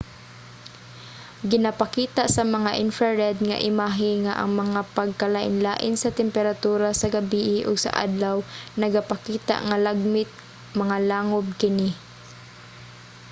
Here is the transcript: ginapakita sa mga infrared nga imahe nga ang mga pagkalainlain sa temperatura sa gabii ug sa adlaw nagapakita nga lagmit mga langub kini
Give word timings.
ginapakita 1.51 2.23
sa 2.35 2.43
mga 2.55 2.71
infrared 2.85 3.37
nga 3.49 3.61
imahe 3.69 4.11
nga 4.25 4.33
ang 4.41 4.51
mga 4.61 4.81
pagkalainlain 4.97 5.93
sa 5.99 6.15
temperatura 6.19 6.89
sa 6.95 7.07
gabii 7.15 7.57
ug 7.67 7.75
sa 7.85 7.95
adlaw 8.05 8.37
nagapakita 8.81 9.55
nga 9.67 9.77
lagmit 9.85 10.29
mga 10.81 10.97
langub 11.09 11.45
kini 11.61 11.89